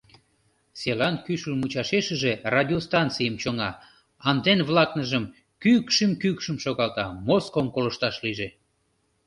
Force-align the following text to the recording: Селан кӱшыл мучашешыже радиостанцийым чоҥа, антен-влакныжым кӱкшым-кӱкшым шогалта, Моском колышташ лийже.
Селан 0.79 1.15
кӱшыл 1.25 1.53
мучашешыже 1.61 2.33
радиостанцийым 2.53 3.35
чоҥа, 3.41 3.71
антен-влакныжым 4.29 5.23
кӱкшым-кӱкшым 5.61 6.57
шогалта, 6.63 7.05
Моском 7.27 7.67
колышташ 7.75 8.15
лийже. 8.23 8.47